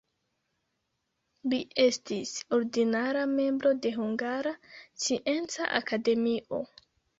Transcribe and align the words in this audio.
Li 1.53 1.59
estis 1.83 2.31
ordinara 2.59 3.27
membro 3.35 3.75
de 3.85 3.93
Hungara 3.99 4.57
Scienca 5.05 5.71
Akademio. 5.85 6.65